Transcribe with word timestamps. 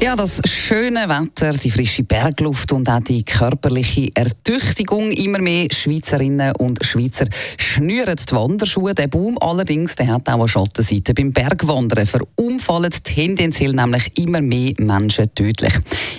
ja, 0.00 0.14
das 0.14 0.40
schöne 0.44 1.08
Wetter, 1.08 1.52
die 1.54 1.70
frische 1.70 2.04
Bergluft 2.04 2.70
und 2.72 2.88
auch 2.88 3.00
die 3.00 3.24
körperliche 3.24 4.10
Ertüchtigung. 4.14 5.10
Immer 5.10 5.40
mehr 5.40 5.66
Schweizerinnen 5.72 6.54
und 6.56 6.84
Schweizer 6.84 7.26
schnüren 7.56 8.16
die 8.16 8.32
Wanderschuhe. 8.32 8.94
Der 8.94 9.08
Boom 9.08 9.36
allerdings 9.40 9.96
der 9.96 10.08
hat 10.08 10.28
auch 10.28 10.34
eine 10.34 10.48
Schattenseite. 10.48 11.14
Beim 11.14 11.32
Bergwandern 11.32 12.06
verunfallen 12.06 12.92
tendenziell 13.02 13.72
nämlich 13.72 14.16
immer 14.16 14.40
mehr 14.40 14.74
Menschen 14.78 15.34
tödlich. 15.34 15.74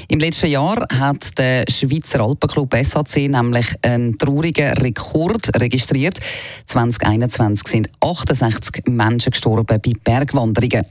Im 0.09 0.19
letzten 0.19 0.47
Jahr 0.47 0.85
hat 0.91 1.37
der 1.37 1.63
Schweizer 1.69 2.21
Alpenclub 2.21 2.75
SAC 2.83 3.29
nämlich 3.29 3.67
einen 3.81 4.17
traurigen 4.17 4.73
Rekord 4.73 5.49
registriert. 5.59 6.19
2021 6.65 7.67
sind 7.67 7.89
68 8.01 8.87
Menschen 8.87 9.31
gestorben 9.31 9.79
bei 9.81 9.93
Bergwanderungen. 10.03 10.85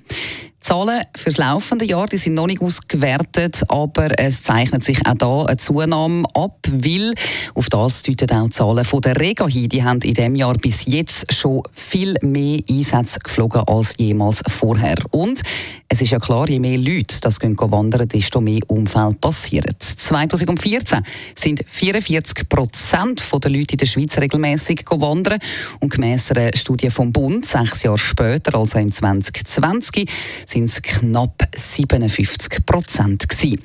Zahlen 0.68 1.02
für 1.16 1.30
das 1.30 1.38
laufende 1.38 1.86
Jahr 1.86 2.08
die 2.08 2.18
sind 2.18 2.34
noch 2.34 2.46
nicht 2.46 2.60
ausgewertet, 2.60 3.62
aber 3.68 4.18
es 4.18 4.42
zeichnet 4.42 4.84
sich 4.84 4.98
auch 5.06 5.14
da 5.14 5.44
eine 5.46 5.56
Zunahme 5.56 6.28
ab, 6.34 6.58
weil 6.70 7.14
auf 7.54 7.70
das 7.70 8.02
deuten 8.02 8.30
auch 8.30 8.44
die 8.48 8.52
Zahlen 8.52 8.84
von 8.84 9.00
der 9.00 9.18
Rega 9.18 9.48
hin. 9.48 9.70
Die 9.70 9.82
haben 9.82 10.02
in 10.02 10.12
diesem 10.12 10.36
Jahr 10.36 10.52
bis 10.58 10.84
jetzt 10.84 11.32
schon 11.32 11.62
viel 11.72 12.16
mehr 12.20 12.60
Einsätze 12.68 13.18
geflogen 13.20 13.62
als 13.62 13.94
jemals 13.96 14.42
vorher. 14.46 14.98
Und 15.10 15.40
es 15.88 16.02
ist 16.02 16.10
ja 16.10 16.18
klar, 16.18 16.46
je 16.50 16.58
mehr 16.58 16.76
Leute 16.76 17.18
das 17.22 17.40
gehen 17.40 17.56
wandern, 17.58 18.06
desto 18.06 18.42
mehr 18.42 18.60
Unfälle 18.66 19.14
passieren. 19.14 19.74
2014 19.78 21.00
sind 21.34 21.64
44 21.66 22.46
Prozent 22.46 23.24
der 23.42 23.50
Leute 23.50 23.72
in 23.72 23.78
der 23.78 23.86
Schweiz 23.86 24.18
regelmäßig 24.18 24.84
wandern 24.90 25.38
und 25.80 25.90
gemäss 25.90 26.30
einer 26.30 26.54
Studie 26.54 26.90
vom 26.90 27.10
Bund, 27.10 27.46
sechs 27.46 27.84
Jahre 27.84 27.96
später, 27.96 28.54
also 28.54 28.78
im 28.78 28.92
2020, 28.92 30.10
sind 30.44 30.57
es 30.64 30.82
knapp 30.82 31.48
57 31.56 32.64
Prozent 32.66 33.26
Wenn 33.40 33.58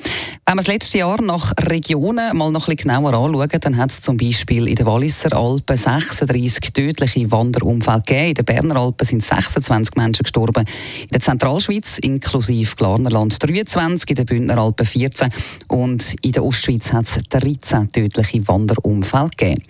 wir 0.46 0.56
das 0.56 0.68
letzte 0.68 0.98
Jahr 1.00 1.22
nach 1.22 1.54
Regionen 1.60 2.36
mal 2.36 2.52
noch 2.52 2.68
ein 2.68 2.76
genauer 2.76 3.14
anschauen, 3.14 3.50
dann 3.62 3.78
hat 3.78 3.92
es 3.92 4.02
zum 4.02 4.18
Beispiel 4.18 4.68
in 4.68 4.76
den 4.76 4.86
Walliser 4.86 5.36
Alpen 5.36 5.78
36 5.78 6.74
tödliche 6.74 7.32
Wanderunfälle 7.32 8.02
gegeben. 8.06 8.28
In 8.30 8.34
den 8.36 8.46
Berner 8.46 8.78
Alpen 8.78 9.06
sind 9.06 9.24
26 9.24 9.96
Menschen 9.96 10.24
gestorben. 10.24 10.66
In 11.02 11.10
der 11.10 11.22
Zentralschweiz 11.22 12.00
in 12.00 12.14
inklusive 12.16 12.76
Glarnerland 12.76 13.42
23, 13.42 14.10
in 14.10 14.16
den 14.16 14.26
Bündner 14.26 14.58
Alpen 14.58 14.86
14 14.86 15.30
und 15.68 16.16
in 16.22 16.32
der 16.32 16.44
Ostschweiz 16.44 16.94
hat 16.94 17.06
es 17.06 17.20
13 17.30 17.92
tödliche 17.92 18.48
Wanderunfälle 18.48 19.30
gegeben. 19.36 19.64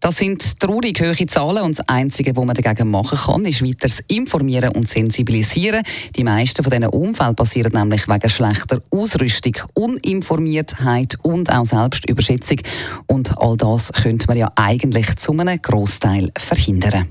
Das 0.00 0.16
sind 0.16 0.60
traurig 0.60 1.00
hohe 1.00 1.26
Zahlen 1.26 1.64
und 1.64 1.78
das 1.78 1.88
Einzige, 1.88 2.36
was 2.36 2.44
man 2.44 2.54
dagegen 2.54 2.90
machen 2.90 3.18
kann, 3.18 3.44
ist 3.44 3.62
weiter 3.62 3.92
informieren 4.06 4.70
und 4.70 4.88
sensibilisieren. 4.88 5.82
Die 6.14 6.24
meisten 6.24 6.62
von 6.62 6.70
diesen 6.70 6.86
Unfällen 6.86 7.34
passieren 7.34 7.72
nämlich 7.72 8.06
wegen 8.06 8.30
schlechter 8.30 8.80
Ausrüstung, 8.90 9.56
Uninformiertheit 9.74 11.16
und 11.22 11.52
auch 11.52 11.64
Selbstüberschätzung. 11.64 12.58
Und 13.06 13.36
all 13.38 13.56
das 13.56 13.92
könnte 13.92 14.28
man 14.28 14.36
ja 14.36 14.52
eigentlich 14.54 15.16
zu 15.16 15.32
einem 15.32 15.60
Großteil 15.60 16.30
verhindern. 16.38 17.08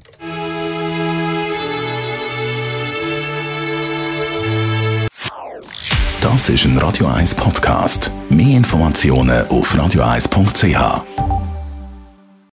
Das 6.22 6.50
ist 6.50 6.66
ein 6.66 6.78
Radio 6.78 7.08
1 7.08 7.36
Podcast. 7.36 8.12
Mehr 8.30 8.58
Informationen 8.58 9.48
auf 9.48 9.74
radio1.ch. 9.74 11.27